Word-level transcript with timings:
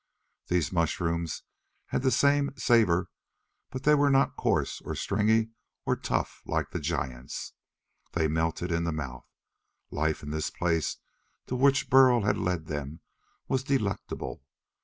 These 0.47 0.71
mushrooms 0.71 1.43
had 1.89 2.01
the 2.01 2.09
same 2.09 2.55
savor, 2.57 3.11
but 3.69 3.83
they 3.83 3.93
were 3.93 4.09
not 4.09 4.35
coarse 4.35 4.81
or 4.83 4.95
stringy 4.95 5.51
or 5.85 5.95
tough 5.95 6.41
like 6.47 6.71
the 6.71 6.79
giants. 6.79 7.53
They 8.13 8.27
melted 8.27 8.71
in 8.71 8.83
the 8.83 8.91
mouth; 8.91 9.27
Life 9.91 10.23
in 10.23 10.31
this 10.31 10.49
place 10.49 10.97
to 11.45 11.55
which 11.55 11.91
Burl 11.91 12.23
had 12.23 12.39
led 12.39 12.65
them 12.65 13.01
was 13.47 13.63
delectable! 13.63 14.41